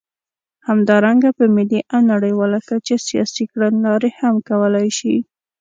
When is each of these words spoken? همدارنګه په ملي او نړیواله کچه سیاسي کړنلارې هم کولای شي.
همدارنګه 0.67 1.29
په 1.37 1.45
ملي 1.55 1.81
او 1.93 1.99
نړیواله 2.11 2.59
کچه 2.67 2.95
سیاسي 3.07 3.43
کړنلارې 3.51 4.11
هم 4.19 4.35
کولای 4.49 4.87
شي. 4.97 5.15